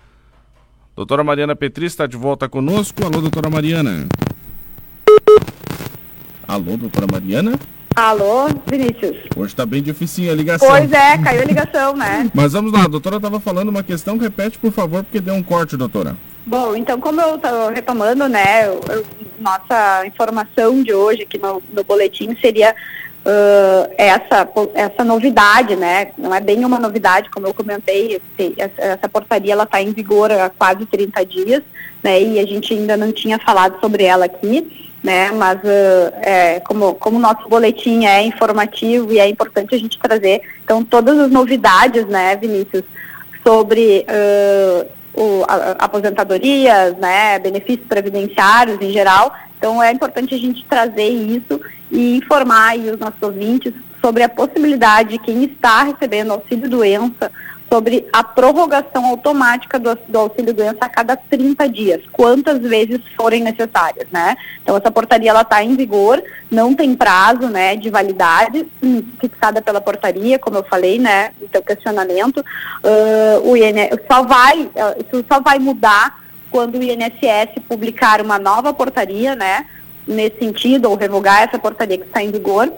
Doutora 0.97 1.25
Mariana 1.25 1.57
Petri 1.57 1.87
está 1.87 2.07
de 2.07 2.17
volta 2.17 2.49
conosco. 2.49 3.05
Alô, 3.05 3.21
doutora 3.21 3.49
Mariana. 3.49 4.07
Alô, 6.47 6.77
doutora 6.77 7.07
Mariana? 7.11 7.59
Alô, 7.95 8.49
Vinícius. 8.67 9.17
Hoje 9.37 9.53
está 9.53 9.65
bem 9.65 9.83
difícil 9.83 10.31
a 10.31 10.35
ligação. 10.35 10.69
Pois 10.69 10.93
é, 10.93 11.19
caiu 11.19 11.43
a 11.43 11.45
ligação, 11.45 11.97
né? 11.97 12.31
Mas 12.35 12.53
vamos 12.53 12.73
lá, 12.73 12.85
a 12.85 12.89
doutora 12.89 13.17
estava 13.17 13.41
falando 13.41 13.69
uma 13.69 13.83
questão, 13.83 14.19
repete 14.19 14.59
por 14.59 14.73
favor, 14.73 15.03
porque 15.05 15.21
deu 15.21 15.35
um 15.35 15.43
corte, 15.43 15.77
doutora. 15.77 16.17
Bom, 16.47 16.75
então 16.75 17.01
como 17.01 17.21
eu 17.21 17.37
estou 17.37 17.71
retomando, 17.71 18.29
né, 18.29 18.67
eu, 18.67 18.81
nossa 19.39 20.07
informação 20.07 20.83
de 20.83 20.93
hoje 20.93 21.23
aqui 21.23 21.39
no, 21.39 21.63
no 21.73 21.85
boletim 21.85 22.35
seria 22.41 22.75
uh, 23.25 23.93
essa, 23.97 24.49
essa 24.75 25.05
novidade, 25.05 25.77
né? 25.77 26.13
Não 26.17 26.35
é 26.35 26.41
bem 26.41 26.65
uma 26.65 26.79
novidade, 26.79 27.31
como 27.31 27.47
eu 27.47 27.55
comentei, 27.55 28.21
essa, 28.79 29.09
portaria 29.09 29.53
ela 29.53 29.65
está 29.65 29.81
em 29.81 29.93
vigor 29.93 30.31
há 30.33 30.51
quase 30.51 30.87
30 30.87 31.25
dias, 31.27 31.63
né? 32.03 32.21
E 32.21 32.39
a 32.39 32.47
gente 32.47 32.73
ainda 32.73 32.97
não 32.97 33.13
tinha 33.13 33.39
falado 33.39 33.79
sobre 33.81 34.05
ela 34.05 34.25
aqui, 34.25 34.91
né? 35.03 35.31
Mas 35.31 35.59
uh, 35.59 36.13
é, 36.23 36.61
como, 36.61 36.95
como 36.95 37.17
o 37.17 37.21
nosso 37.21 37.49
boletim 37.49 38.05
é 38.05 38.23
informativo 38.23 39.13
e 39.13 39.19
é 39.19 39.29
importante 39.29 39.75
a 39.75 39.79
gente 39.79 39.99
trazer, 39.99 40.43
então 40.65 40.85
todas 40.85 41.19
as 41.19 41.31
novidades, 41.31 42.07
né, 42.07 42.37
Vinícius, 42.37 42.85
sobre 43.47 44.07
uh, 44.09 44.87
o, 45.15 45.45
a, 45.49 45.85
aposentadorias, 45.85 46.97
né, 46.97 47.39
benefícios 47.39 47.87
previdenciários 47.87 48.81
em 48.81 48.91
geral. 48.91 49.35
Então 49.59 49.83
é 49.83 49.93
importante 49.93 50.35
a 50.35 50.39
gente 50.39 50.65
trazer 50.65 51.09
isso 51.09 51.61
e 51.91 52.17
informar 52.17 52.77
os 52.79 52.99
nossos 52.99 53.23
ouvintes 53.23 53.73
sobre 54.01 54.23
a 54.23 54.29
possibilidade 54.29 55.11
de 55.11 55.19
quem 55.19 55.45
está 55.45 55.83
recebendo 55.83 56.33
auxílio 56.33 56.69
doença 56.69 57.31
sobre 57.73 58.09
a 58.13 58.25
prorrogação 58.25 59.07
automática 59.07 59.79
do, 59.79 59.97
do 60.09 60.19
auxílio 60.19 60.53
doença 60.53 60.79
a 60.81 60.89
cada 60.89 61.17
30 61.17 61.69
dias, 61.69 62.03
quantas 62.11 62.59
vezes 62.59 63.01
forem 63.17 63.45
necessárias, 63.45 64.09
né? 64.11 64.37
Então 64.63 64.77
essa 64.77 64.91
portaria 64.91 65.31
ela 65.31 65.43
está 65.43 65.63
em 65.63 65.77
vigor, 65.77 66.21
não 66.51 66.75
tem 66.75 66.97
prazo, 66.97 67.49
né, 67.49 67.77
de 67.77 67.89
validade 67.89 68.67
hum, 68.83 69.05
fixada 69.21 69.63
pela 69.63 69.81
portaria, 69.81 70.39
como 70.39 70.57
eu 70.57 70.65
falei, 70.65 70.99
né, 70.99 71.31
teu 71.53 71.63
questionamento, 71.63 72.39
uh, 72.39 73.49
o 73.49 73.57
INS 73.57 74.01
só 74.11 74.25
vai, 74.25 74.63
uh, 74.63 75.05
isso 75.07 75.25
só 75.33 75.41
vai 75.41 75.61
mudar 75.61 76.19
quando 76.51 76.77
o 76.77 76.83
INSS 76.83 77.63
publicar 77.69 78.21
uma 78.21 78.39
nova 78.39 78.75
portaria, 78.75 79.37
né, 79.37 79.65
nesse 80.11 80.39
sentido, 80.39 80.91
ou 80.91 80.97
revogar 80.97 81.43
essa 81.43 81.59
portaria 81.59 81.99
que 81.99 82.07
está 82.07 82.23
em 82.23 82.31
vigor 82.31 82.73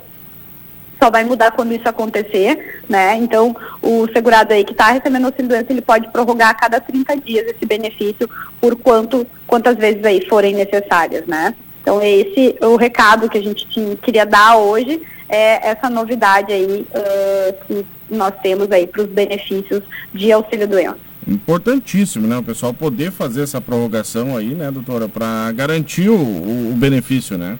só 1.03 1.11
vai 1.11 1.25
mudar 1.25 1.51
quando 1.51 1.73
isso 1.73 1.89
acontecer, 1.89 2.85
né? 2.89 3.17
Então, 3.17 3.57
o 3.83 4.07
segurado 4.13 4.53
aí 4.53 4.63
que 4.63 4.71
está 4.71 4.93
recebendo 4.93 5.25
auxílio 5.25 5.49
doença, 5.49 5.67
ele 5.71 5.83
pode 5.83 6.07
prorrogar 6.13 6.51
a 6.51 6.55
cada 6.55 6.81
30 6.81 7.17
dias 7.17 7.45
esse 7.49 7.67
benefício 7.67 8.31
por 8.61 8.77
quanto, 8.77 9.27
quantas 9.45 9.77
vezes 9.77 10.05
aí 10.05 10.25
forem 10.29 10.55
necessárias, 10.55 11.27
né? 11.27 11.57
Então, 11.83 12.01
esse 12.01 12.57
é 12.61 12.67
o 12.67 12.77
recado 12.77 13.29
que 13.29 13.37
a 13.37 13.43
gente 13.43 13.67
tinha, 13.69 13.97
queria 13.97 14.25
dar 14.25 14.57
hoje, 14.59 15.03
é 15.29 15.71
essa 15.71 15.91
novidade 15.91 16.53
aí 16.53 16.87
uh, 16.95 17.67
que 17.67 17.85
nós 18.09 18.33
temos 18.41 18.71
aí 18.71 18.87
para 18.87 19.03
os 19.03 19.09
benefícios 19.09 19.83
de 20.15 20.31
auxílio 20.31 20.69
doença. 20.69 21.12
Importantíssimo, 21.27 22.27
né? 22.27 22.37
O 22.37 22.43
pessoal 22.43 22.75
poder 22.75 23.13
fazer 23.13 23.43
essa 23.43 23.61
prorrogação 23.61 24.37
aí, 24.37 24.55
né, 24.55 24.71
doutora, 24.71 25.09
para 25.09 25.53
garantir 25.53 26.09
o, 26.09 26.17
o, 26.17 26.75
benefício, 26.75 27.39
né? 27.39 27.59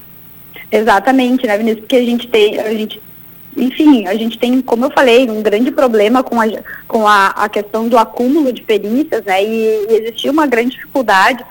Exatamente, 0.71 1.47
né, 1.47 1.57
Vinícius? 1.57 1.81
Porque 1.81 1.97
a 1.97 2.05
gente 2.05 2.27
tem, 2.27 2.59
a 2.59 2.73
gente 2.73 3.01
enfim, 3.57 4.07
a 4.07 4.15
gente 4.15 4.39
tem, 4.39 4.61
como 4.63 4.87
eu 4.87 4.91
falei, 4.91 5.31
um 5.31 5.43
grande 5.43 5.71
problema 5.71 6.23
com 6.23 6.41
a, 6.41 6.47
com 6.89 7.07
a, 7.07 7.29
a 7.29 7.49
questão 7.49 7.87
do 7.87 7.99
acúmulo 7.99 8.53
de 8.53 8.63
perícias, 8.63 9.23
né? 9.25 9.45
E, 9.45 9.87
e, 9.91 10.03
existia 10.03 10.33
uma 10.33 10.47
grande 10.47 10.71
dificuldade 10.71 11.45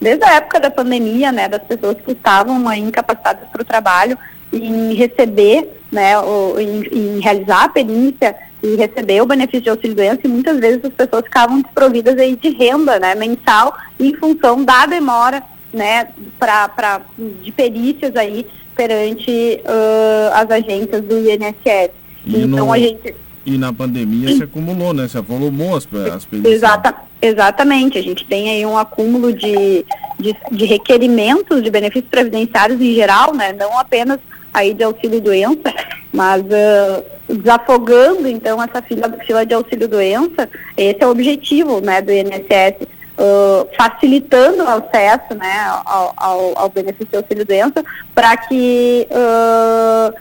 desde 0.00 0.22
a 0.24 0.34
época 0.34 0.60
da 0.60 0.70
pandemia, 0.70 1.32
né? 1.32 1.48
Das 1.48 1.62
pessoas 1.62 1.96
que 2.04 2.12
estavam 2.12 2.68
aí, 2.68 2.80
incapacitadas 2.80 3.48
para 3.50 3.62
o 3.62 3.64
trabalho 3.64 4.18
em 4.52 4.94
receber, 4.94 5.68
né? 5.90 6.18
Ou, 6.18 6.60
em, 6.60 6.82
em, 6.92 7.20
realizar 7.20 7.64
a 7.64 7.68
perícia 7.68 8.36
e 8.66 8.76
receber 8.76 9.20
o 9.20 9.26
benefício 9.26 9.62
de 9.62 9.70
auxílio 9.70 9.94
doença 9.94 10.20
e 10.24 10.28
muitas 10.28 10.58
vezes 10.58 10.84
as 10.84 10.92
pessoas 10.92 11.24
ficavam 11.24 11.60
desprovidas 11.60 12.18
aí 12.18 12.36
de 12.36 12.50
renda, 12.50 12.98
né? 12.98 13.14
Mensal 13.14 13.76
em 13.98 14.14
função 14.14 14.64
da 14.64 14.86
demora, 14.86 15.42
né? 15.72 16.08
Pra, 16.38 16.68
pra, 16.68 17.02
de 17.16 17.52
perícias 17.52 18.16
aí 18.16 18.46
perante 18.74 19.60
uh, 19.64 20.34
as 20.34 20.50
agências 20.50 21.02
do 21.02 21.18
INSS. 21.18 21.90
E 22.24 22.42
então 22.42 22.66
no... 22.66 22.72
a 22.72 22.78
gente 22.78 23.14
e 23.46 23.56
na 23.56 23.72
pandemia 23.72 24.34
se 24.34 24.42
acumulou, 24.42 24.92
né? 24.92 25.06
Se 25.06 25.16
avolumou 25.16 25.76
as, 25.76 25.86
as 26.12 26.24
perícias. 26.24 26.54
Exata, 26.54 26.96
exatamente. 27.22 27.96
A 27.96 28.02
gente 28.02 28.24
tem 28.24 28.50
aí 28.50 28.66
um 28.66 28.76
acúmulo 28.76 29.32
de, 29.32 29.86
de, 30.18 30.34
de, 30.50 30.64
requerimentos 30.64 31.62
de 31.62 31.70
benefícios 31.70 32.10
previdenciários 32.10 32.80
em 32.80 32.92
geral, 32.92 33.32
né? 33.32 33.52
Não 33.52 33.78
apenas 33.78 34.18
aí 34.52 34.74
de 34.74 34.82
auxílio 34.82 35.20
doença, 35.20 35.72
mas 36.12 36.42
uh, 36.42 37.04
desafogando 37.28 38.28
então 38.28 38.62
essa 38.62 38.80
fila, 38.82 39.44
de 39.44 39.54
auxílio 39.54 39.88
doença, 39.88 40.48
esse 40.76 41.02
é 41.02 41.06
o 41.06 41.10
objetivo, 41.10 41.80
né, 41.80 42.00
do 42.00 42.12
INSS 42.12 42.86
uh, 43.18 43.68
facilitando 43.76 44.62
o 44.62 44.68
acesso 44.68 45.34
né, 45.34 45.66
ao, 45.84 46.14
ao, 46.16 46.58
ao 46.58 46.68
benefício 46.68 47.06
de 47.06 47.16
auxílio 47.16 47.44
doença 47.44 47.84
para 48.14 48.36
que 48.36 49.08
uh, 49.10 50.14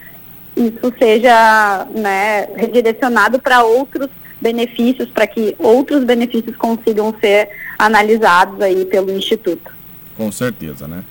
isso 0.55 0.93
seja 0.97 1.85
né, 1.93 2.47
redirecionado 2.55 3.39
para 3.39 3.63
outros 3.63 4.09
benefícios, 4.39 5.09
para 5.09 5.27
que 5.27 5.55
outros 5.59 6.03
benefícios 6.03 6.55
consigam 6.55 7.13
ser 7.19 7.49
analisados 7.77 8.61
aí 8.61 8.85
pelo 8.85 9.11
Instituto. 9.11 9.71
Com 10.15 10.31
certeza, 10.31 10.87
né? 10.87 11.03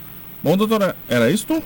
Bom, 0.43 0.57
doutora, 0.57 0.97
era 1.09 1.31
isso? 1.31 1.63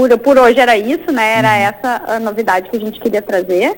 Por, 0.00 0.18
por 0.18 0.38
hoje 0.38 0.58
era 0.58 0.78
isso, 0.78 1.12
né? 1.12 1.38
Era 1.38 1.48
uhum. 1.48 1.54
essa 1.54 2.02
a 2.14 2.20
novidade 2.20 2.70
que 2.70 2.76
a 2.76 2.80
gente 2.80 2.98
queria 2.98 3.20
trazer. 3.20 3.76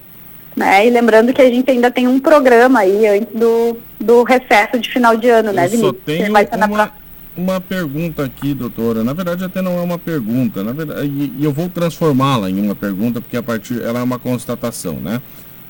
Né? 0.55 0.87
E 0.87 0.91
lembrando 0.91 1.33
que 1.33 1.43
a 1.43 1.51
gente 1.51 1.69
ainda 1.69 1.91
tem 1.91 2.07
um 2.07 2.21
programa 2.21 2.81
aí 2.81 3.07
antes 3.09 3.35
do, 3.35 3.77
do 3.99 4.23
recesso 4.23 4.79
de 4.79 4.89
final 4.89 5.17
de 5.17 5.29
ano, 5.29 5.53
né, 5.53 5.67
Vinícius? 5.67 5.97
Só 5.97 6.05
tenho 6.05 6.31
uma, 6.31 6.93
uma 7.37 7.61
pergunta 7.61 8.23
aqui, 8.25 8.55
doutora. 8.55 9.03
Na 9.03 9.13
verdade, 9.15 9.43
até 9.43 9.61
não 9.61 9.79
é 9.79 9.81
uma 9.81 9.99
pergunta, 9.99 10.63
na 10.63 10.73
verdade, 10.73 11.09
e, 11.09 11.33
e 11.39 11.45
eu 11.45 11.53
vou 11.53 11.69
transformá-la 11.69 12.49
em 12.49 12.61
uma 12.61 12.75
pergunta, 12.77 13.21
porque 13.21 13.37
a 13.37 13.43
partir 13.43 13.83
ela 13.83 13.99
é 13.99 14.03
uma 14.03 14.19
constatação, 14.19 14.95
né? 14.95 15.21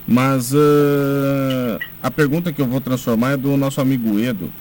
Mas 0.06 0.52
uh, 0.52 1.78
a 2.02 2.10
pergunta 2.10 2.52
que 2.52 2.60
eu 2.60 2.66
vou 2.66 2.80
transformar 2.80 3.32
é 3.32 3.36
do 3.38 3.56
nosso 3.56 3.80
amigo 3.80 4.18
Edo. 4.20 4.52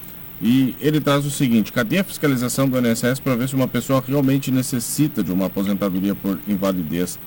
E 0.41 0.75
ele 0.81 1.00
traz 1.00 1.25
o 1.25 1.31
seguinte: 1.31 1.71
cadê 1.71 2.00
a 2.00 2.03
fiscalização 2.03 2.67
do 2.67 2.77
INSS 2.79 3.19
para 3.19 3.36
ver 3.36 3.48
se 3.48 3.55
uma 3.55 3.67
pessoa 3.67 4.03
realmente 4.05 4.51
necessita 4.51 5.24
de 5.24 5.31
uma 5.31 5.45
aposentadoria 5.45 6.15
por 6.15 6.39
invalidez? 6.48 7.19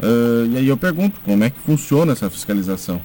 Uh, 0.00 0.46
e 0.50 0.58
aí 0.58 0.68
eu 0.68 0.76
pergunto, 0.76 1.20
como 1.24 1.44
é 1.44 1.50
que 1.50 1.58
funciona 1.60 2.12
essa 2.12 2.28
fiscalização? 2.28 3.00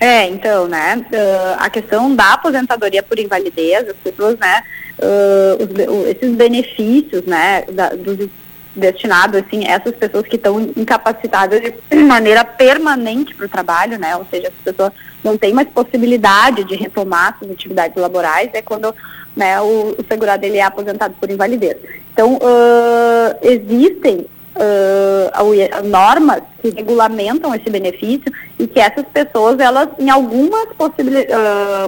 É, 0.00 0.28
então, 0.28 0.66
né, 0.66 0.96
uh, 0.96 1.56
a 1.58 1.70
questão 1.70 2.14
da 2.14 2.32
aposentadoria 2.32 3.04
por 3.04 3.18
invalidez, 3.20 3.88
as 3.88 3.96
pessoas, 3.96 4.36
né, 4.36 4.62
uh, 4.98 5.62
os, 5.62 6.08
esses 6.08 6.34
benefícios, 6.34 7.22
né, 7.22 7.62
da, 7.70 7.90
dos 7.90 8.28
destinados, 8.74 9.42
assim, 9.42 9.66
essas 9.66 9.94
pessoas 9.94 10.26
que 10.26 10.36
estão 10.36 10.60
incapacitadas 10.60 11.60
de 11.60 11.74
maneira 12.04 12.44
permanente 12.44 13.34
para 13.34 13.46
o 13.46 13.48
trabalho, 13.48 13.98
né, 13.98 14.16
ou 14.16 14.26
seja, 14.30 14.48
as 14.48 14.54
pessoas 14.64 14.92
não 15.22 15.36
têm 15.36 15.52
mais 15.52 15.68
possibilidade 15.68 16.64
de 16.64 16.74
retomar 16.74 17.38
suas 17.38 17.50
atividades 17.50 17.96
laborais, 17.96 18.50
é 18.52 18.62
quando, 18.62 18.94
né, 19.36 19.60
o, 19.60 19.94
o 19.98 20.04
segurado 20.08 20.44
ele 20.44 20.58
é 20.58 20.62
aposentado 20.62 21.14
por 21.20 21.30
invalidez. 21.30 21.76
Então, 22.12 22.34
uh, 22.34 23.38
existem 23.42 24.26
uh, 24.56 25.88
normas 25.88 26.42
que 26.60 26.70
regulamentam 26.70 27.54
esse 27.54 27.70
benefício 27.70 28.32
e 28.58 28.66
que 28.66 28.80
essas 28.80 29.04
pessoas, 29.06 29.58
elas, 29.58 29.88
em 29.98 30.10
algumas 30.10 30.66
possibilidades, 30.76 31.34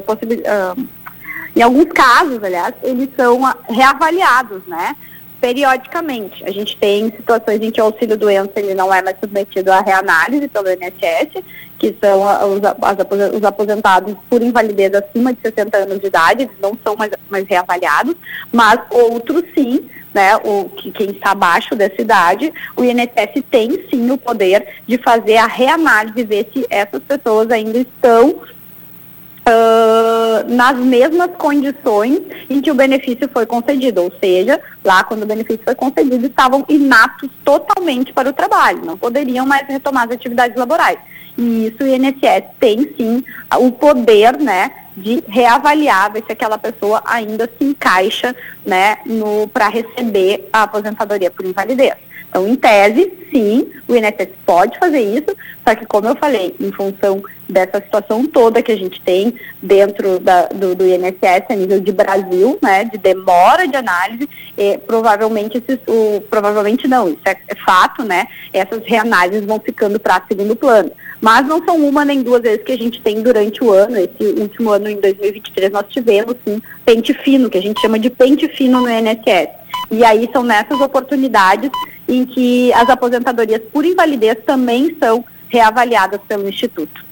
possibil, 0.06 0.38
uh, 0.40 0.86
em 1.56 1.62
alguns 1.62 1.86
casos, 1.92 2.42
aliás, 2.42 2.74
eles 2.82 3.08
são 3.16 3.40
reavaliados, 3.68 4.62
né? 4.66 4.96
Periodicamente. 5.44 6.42
A 6.42 6.50
gente 6.50 6.74
tem 6.78 7.10
situações 7.10 7.60
em 7.60 7.70
que 7.70 7.78
o 7.78 7.84
auxílio 7.84 8.16
doença 8.16 8.52
ele 8.56 8.72
não 8.72 8.92
é 8.94 9.02
mais 9.02 9.14
submetido 9.20 9.70
à 9.70 9.82
reanálise 9.82 10.48
pelo 10.48 10.68
INSS, 10.70 11.44
que 11.78 11.94
são 12.00 12.22
os, 12.50 13.36
os 13.36 13.44
aposentados 13.44 14.16
por 14.30 14.42
invalidez 14.42 14.94
acima 14.94 15.34
de 15.34 15.42
60 15.42 15.76
anos 15.76 16.00
de 16.00 16.06
idade, 16.06 16.44
eles 16.44 16.54
não 16.62 16.72
são 16.82 16.96
mais, 16.96 17.10
mais 17.28 17.46
reavaliados, 17.46 18.16
mas 18.50 18.80
outros 18.88 19.44
sim, 19.54 19.86
né, 20.14 20.34
o, 20.36 20.70
que, 20.70 20.90
quem 20.90 21.10
está 21.10 21.32
abaixo 21.32 21.74
dessa 21.74 22.00
idade, 22.00 22.50
o 22.74 22.82
INSS 22.82 23.44
tem 23.50 23.86
sim 23.90 24.10
o 24.10 24.16
poder 24.16 24.66
de 24.86 24.96
fazer 24.96 25.36
a 25.36 25.46
reanálise, 25.46 26.24
ver 26.24 26.48
se 26.54 26.64
essas 26.70 27.02
pessoas 27.02 27.50
ainda 27.50 27.76
estão 27.76 28.40
Uh, 29.46 30.54
nas 30.54 30.74
mesmas 30.78 31.32
condições 31.36 32.22
em 32.48 32.62
que 32.62 32.70
o 32.70 32.74
benefício 32.74 33.28
foi 33.30 33.44
concedido, 33.44 34.02
ou 34.02 34.12
seja, 34.18 34.58
lá 34.82 35.04
quando 35.04 35.24
o 35.24 35.26
benefício 35.26 35.62
foi 35.62 35.74
concedido 35.74 36.26
estavam 36.26 36.64
inatos 36.66 37.28
totalmente 37.44 38.10
para 38.10 38.30
o 38.30 38.32
trabalho, 38.32 38.82
não 38.82 38.96
poderiam 38.96 39.44
mais 39.44 39.68
retomar 39.68 40.04
as 40.04 40.12
atividades 40.12 40.56
laborais. 40.56 40.98
E 41.36 41.66
isso 41.66 41.82
o 41.82 41.86
INSS 41.86 42.44
tem 42.58 42.94
sim 42.96 43.22
o 43.58 43.70
poder, 43.70 44.38
né, 44.38 44.70
de 44.96 45.22
reavaliar, 45.28 46.12
ver 46.12 46.24
se 46.24 46.32
aquela 46.32 46.56
pessoa 46.56 47.02
ainda 47.04 47.50
se 47.58 47.64
encaixa 47.64 48.34
né, 48.64 48.98
para 49.52 49.68
receber 49.68 50.48
a 50.52 50.62
aposentadoria 50.62 51.30
por 51.30 51.44
invalidez. 51.44 52.03
Então, 52.34 52.48
em 52.48 52.56
tese, 52.56 53.12
sim, 53.32 53.70
o 53.86 53.94
INSS 53.94 54.30
pode 54.44 54.76
fazer 54.76 54.98
isso, 54.98 55.36
só 55.64 55.72
que, 55.72 55.86
como 55.86 56.08
eu 56.08 56.16
falei, 56.16 56.52
em 56.58 56.72
função 56.72 57.22
dessa 57.48 57.80
situação 57.80 58.26
toda 58.26 58.60
que 58.60 58.72
a 58.72 58.76
gente 58.76 59.00
tem 59.02 59.36
dentro 59.62 60.18
da, 60.18 60.46
do, 60.48 60.74
do, 60.74 60.84
INSS 60.84 61.44
a 61.48 61.54
nível 61.54 61.78
de 61.78 61.92
Brasil, 61.92 62.58
né, 62.60 62.86
de 62.86 62.98
demora 62.98 63.68
de 63.68 63.76
análise, 63.76 64.28
e, 64.58 64.78
provavelmente, 64.78 65.58
esses, 65.58 65.78
o, 65.86 66.22
provavelmente 66.22 66.88
não, 66.88 67.08
isso 67.08 67.20
é, 67.24 67.36
é 67.46 67.54
fato, 67.64 68.02
né, 68.02 68.26
essas 68.52 68.82
reanálises 68.84 69.46
vão 69.46 69.60
ficando 69.60 70.00
para 70.00 70.20
segundo 70.26 70.56
plano. 70.56 70.90
Mas 71.20 71.46
não 71.46 71.64
são 71.64 71.76
uma 71.76 72.04
nem 72.04 72.20
duas 72.20 72.42
vezes 72.42 72.64
que 72.64 72.72
a 72.72 72.76
gente 72.76 73.00
tem 73.00 73.22
durante 73.22 73.62
o 73.62 73.70
ano, 73.70 73.96
esse 73.96 74.40
último 74.40 74.70
ano, 74.70 74.88
em 74.88 75.00
2023, 75.00 75.70
nós 75.70 75.84
tivemos, 75.88 76.34
sim, 76.44 76.60
pente 76.84 77.14
fino, 77.14 77.48
que 77.48 77.58
a 77.58 77.62
gente 77.62 77.80
chama 77.80 77.96
de 77.96 78.10
pente 78.10 78.48
fino 78.48 78.80
no 78.80 78.90
INSS. 78.90 79.50
E 79.90 80.04
aí 80.04 80.28
são 80.32 80.42
nessas 80.42 80.80
oportunidades 80.80 81.70
em 82.14 82.25
que 82.25 82.73
as 82.73 82.88
aposentadorias 82.88 83.62
por 83.73 83.85
invalidez 83.85 84.38
também 84.44 84.97
são 84.99 85.25
reavaliadas 85.49 86.21
pelo 86.26 86.49
Instituto. 86.49 87.04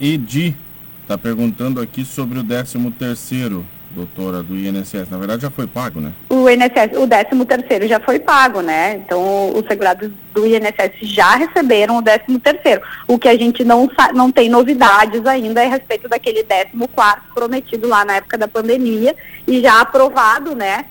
Edi 0.00 0.56
está 1.02 1.16
perguntando 1.16 1.80
aqui 1.80 2.04
sobre 2.04 2.38
o 2.38 2.44
13 2.44 2.90
terceiro 2.92 3.64
doutora, 3.94 4.42
do 4.42 4.56
INSS, 4.56 5.08
na 5.08 5.16
verdade 5.16 5.42
já 5.42 5.50
foi 5.50 5.66
pago, 5.66 6.00
né? 6.00 6.12
O 6.28 6.50
INSS, 6.50 6.98
o 6.98 7.06
13 7.06 7.44
terceiro 7.46 7.86
já 7.86 8.00
foi 8.00 8.18
pago, 8.18 8.60
né? 8.60 8.96
Então, 8.96 9.52
os 9.54 9.64
segurados 9.66 10.10
do 10.34 10.46
INSS 10.46 10.92
já 11.02 11.36
receberam 11.36 11.98
o 11.98 12.02
13 12.02 12.38
terceiro. 12.40 12.82
O 13.06 13.18
que 13.18 13.28
a 13.28 13.36
gente 13.36 13.64
não, 13.64 13.88
não 14.12 14.32
tem 14.32 14.48
novidades 14.48 15.24
ainda 15.24 15.62
é 15.62 15.66
a 15.66 15.70
respeito 15.70 16.08
daquele 16.08 16.42
14 16.42 16.88
quarto 16.92 17.22
prometido 17.32 17.88
lá 17.88 18.04
na 18.04 18.16
época 18.16 18.36
da 18.36 18.48
pandemia 18.48 19.14
e 19.46 19.60
já 19.60 19.80
aprovado, 19.80 20.54
né? 20.54 20.86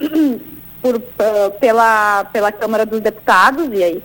por, 0.80 0.96
uh, 0.96 1.02
pela, 1.60 2.24
pela 2.24 2.52
Câmara 2.52 2.86
dos 2.86 3.00
Deputados, 3.00 3.68
e 3.72 3.82
aí 3.82 4.02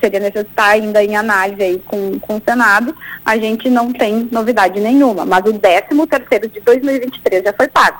seria 0.00 0.20
necessário 0.20 0.84
ainda 0.84 1.02
em 1.02 1.16
análise 1.16 1.62
aí 1.62 1.82
com, 1.84 2.18
com 2.20 2.36
o 2.36 2.42
Senado, 2.46 2.94
a 3.24 3.36
gente 3.36 3.68
não 3.68 3.92
tem 3.92 4.28
novidade 4.30 4.80
nenhuma, 4.80 5.24
mas 5.24 5.44
o 5.44 5.58
13 5.58 6.06
terceiro 6.08 6.48
de 6.48 6.60
2023 6.60 7.44
já 7.44 7.52
foi 7.52 7.68
pago. 7.68 7.98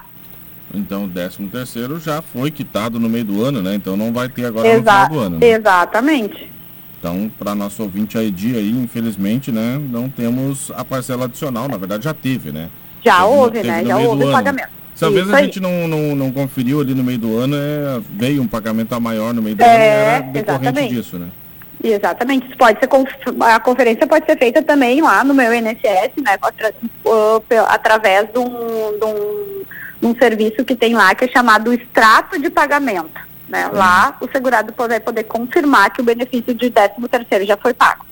Então 0.72 1.04
o 1.04 1.08
13 1.08 1.48
terceiro 1.48 1.98
já 1.98 2.20
foi 2.20 2.50
quitado 2.50 3.00
no 3.00 3.08
meio 3.08 3.24
do 3.24 3.42
ano, 3.42 3.62
né? 3.62 3.74
Então 3.74 3.96
não 3.96 4.12
vai 4.12 4.28
ter 4.28 4.46
agora 4.46 4.68
Exa 4.68 4.78
no 4.78 4.84
final 4.84 5.08
do 5.08 5.18
ano. 5.18 5.38
Né? 5.38 5.46
Exatamente. 5.48 6.52
Então, 6.98 7.30
para 7.38 7.54
nosso 7.54 7.82
ouvinte 7.82 8.18
ID 8.18 8.56
aí, 8.56 8.70
infelizmente, 8.70 9.52
né, 9.52 9.78
não 9.78 10.08
temos 10.08 10.72
a 10.74 10.84
parcela 10.84 11.26
adicional, 11.26 11.68
na 11.68 11.76
verdade 11.76 12.04
já 12.04 12.14
teve, 12.14 12.50
né? 12.50 12.68
Já 13.04 13.18
teve, 13.18 13.28
houve, 13.28 13.62
né? 13.62 13.84
Já 13.84 13.98
houve 13.98 14.24
o 14.24 14.32
pagamento. 14.32 14.70
Talvez 14.98 15.30
a 15.30 15.42
gente 15.42 15.60
não, 15.60 15.86
não, 15.86 16.16
não 16.16 16.32
conferiu 16.32 16.80
ali 16.80 16.94
no 16.94 17.04
meio 17.04 17.18
do 17.18 17.38
ano, 17.38 17.54
é, 17.56 18.00
veio 18.10 18.42
um 18.42 18.48
pagamento 18.48 18.94
a 18.94 19.00
maior 19.00 19.34
no 19.34 19.42
meio 19.42 19.54
do 19.54 19.62
é, 19.62 19.66
ano, 19.66 19.84
era 19.84 20.20
decorrente 20.20 20.68
exatamente. 20.68 20.94
disso, 20.94 21.18
né? 21.18 21.28
Exatamente. 21.84 22.46
Isso 22.46 22.56
pode 22.56 22.78
ser 22.80 22.88
a 23.40 23.60
conferência 23.60 24.06
pode 24.06 24.24
ser 24.24 24.38
feita 24.38 24.62
também 24.62 25.00
lá 25.00 25.22
no 25.22 25.34
meu 25.34 25.52
INSS, 25.54 26.12
né? 26.24 26.38
Através 27.68 28.28
de 28.32 28.38
um, 28.38 28.48
de 28.98 29.04
um, 29.04 29.64
de 30.00 30.06
um 30.06 30.18
serviço 30.18 30.64
que 30.64 30.74
tem 30.74 30.94
lá 30.94 31.14
que 31.14 31.26
é 31.26 31.28
chamado 31.28 31.72
extrato 31.72 32.40
de 32.40 32.50
pagamento. 32.50 33.20
Né? 33.48 33.66
Uhum. 33.68 33.74
Lá 33.74 34.16
o 34.20 34.28
segurado 34.28 34.74
vai 34.76 35.00
poder 35.00 35.24
confirmar 35.24 35.90
que 35.90 36.00
o 36.00 36.04
benefício 36.04 36.54
de 36.54 36.70
13 36.70 36.94
terceiro 37.08 37.46
já 37.46 37.56
foi 37.56 37.72
pago. 37.72 38.04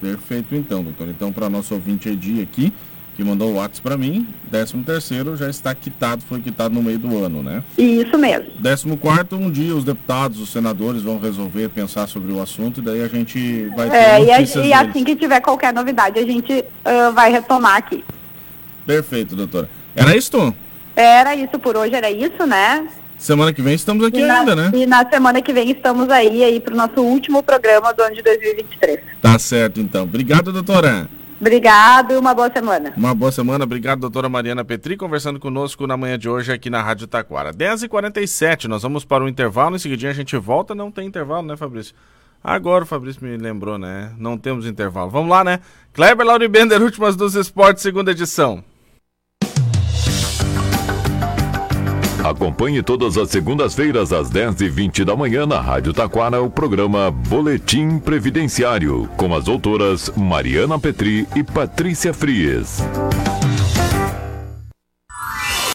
Perfeito 0.00 0.54
então, 0.54 0.82
doutor. 0.82 1.08
Então, 1.08 1.32
para 1.32 1.48
nosso 1.48 1.72
ouvinte 1.72 2.08
Edi 2.08 2.42
aqui, 2.42 2.72
que 3.14 3.22
mandou 3.22 3.52
o 3.52 3.54
WhatsApp 3.54 3.80
para 3.82 3.96
mim, 3.96 4.26
13 4.50 4.78
terceiro 4.78 5.36
já 5.36 5.48
está 5.48 5.74
quitado, 5.74 6.22
foi 6.22 6.40
quitado 6.40 6.74
no 6.74 6.82
meio 6.82 6.98
do 6.98 7.24
ano, 7.24 7.42
né? 7.42 7.62
Isso 7.78 8.18
mesmo. 8.18 8.50
14 8.62 8.96
quarto, 8.96 9.36
um 9.36 9.50
dia 9.50 9.74
os 9.74 9.84
deputados, 9.84 10.40
os 10.40 10.50
senadores 10.50 11.02
vão 11.02 11.18
resolver 11.18 11.68
pensar 11.68 12.06
sobre 12.06 12.32
o 12.32 12.40
assunto 12.40 12.80
e 12.80 12.82
daí 12.82 13.02
a 13.02 13.08
gente 13.08 13.66
vai 13.76 13.88
ter 13.88 13.96
é, 13.96 14.20
e, 14.20 14.66
e 14.66 14.72
assim 14.72 15.04
que 15.04 15.16
tiver 15.16 15.40
qualquer 15.40 15.72
novidade, 15.72 16.18
a 16.18 16.24
gente 16.24 16.52
uh, 16.52 17.12
vai 17.12 17.30
retomar 17.30 17.76
aqui. 17.76 18.04
Perfeito, 18.86 19.36
doutora. 19.36 19.68
Era 19.94 20.16
isso? 20.16 20.54
Era 20.96 21.34
isso 21.34 21.58
por 21.58 21.76
hoje, 21.76 21.94
era 21.94 22.10
isso, 22.10 22.46
né? 22.46 22.86
Semana 23.18 23.52
que 23.52 23.62
vem 23.62 23.74
estamos 23.74 24.04
aqui 24.04 24.20
na, 24.20 24.40
ainda, 24.40 24.56
né? 24.56 24.70
E 24.74 24.86
na 24.86 25.08
semana 25.08 25.40
que 25.40 25.52
vem 25.52 25.70
estamos 25.70 26.10
aí, 26.10 26.44
aí 26.44 26.60
para 26.60 26.74
o 26.74 26.76
nosso 26.76 27.00
último 27.00 27.42
programa 27.42 27.92
do 27.92 28.02
ano 28.02 28.14
de 28.14 28.22
2023. 28.22 29.00
Tá 29.22 29.38
certo, 29.38 29.80
então. 29.80 30.02
Obrigado, 30.02 30.52
doutora. 30.52 31.08
Obrigado 31.44 32.14
e 32.14 32.16
uma 32.16 32.32
boa 32.32 32.50
semana. 32.50 32.94
Uma 32.96 33.14
boa 33.14 33.30
semana. 33.30 33.64
Obrigado, 33.64 34.00
doutora 34.00 34.30
Mariana 34.30 34.64
Petri, 34.64 34.96
conversando 34.96 35.38
conosco 35.38 35.86
na 35.86 35.94
manhã 35.94 36.18
de 36.18 36.26
hoje 36.26 36.50
aqui 36.50 36.70
na 36.70 36.80
Rádio 36.80 37.06
Taquara. 37.06 37.52
10h47, 37.52 38.64
nós 38.64 38.82
vamos 38.82 39.04
para 39.04 39.22
o 39.22 39.28
intervalo. 39.28 39.76
Em 39.76 39.78
seguida 39.78 40.08
a 40.08 40.14
gente 40.14 40.34
volta. 40.38 40.74
Não 40.74 40.90
tem 40.90 41.06
intervalo, 41.06 41.46
né, 41.46 41.54
Fabrício? 41.54 41.94
Agora 42.42 42.84
o 42.84 42.86
Fabrício 42.86 43.22
me 43.22 43.36
lembrou, 43.36 43.76
né? 43.76 44.10
Não 44.16 44.38
temos 44.38 44.64
intervalo. 44.66 45.10
Vamos 45.10 45.28
lá, 45.28 45.44
né? 45.44 45.60
Kleber 45.92 46.26
Lauribender, 46.26 46.80
últimas 46.80 47.14
dos 47.14 47.34
esportes, 47.34 47.82
segunda 47.82 48.12
edição. 48.12 48.64
Acompanhe 52.24 52.82
todas 52.82 53.18
as 53.18 53.28
segundas-feiras 53.28 54.10
às 54.10 54.30
10h20 54.30 55.04
da 55.04 55.14
manhã 55.14 55.44
na 55.44 55.60
Rádio 55.60 55.92
Taquara 55.92 56.40
o 56.40 56.48
programa 56.48 57.10
Boletim 57.10 57.98
Previdenciário 57.98 59.06
com 59.18 59.34
as 59.34 59.44
doutoras 59.44 60.10
Mariana 60.16 60.78
Petri 60.78 61.28
e 61.36 61.44
Patrícia 61.44 62.14
Frias. 62.14 62.82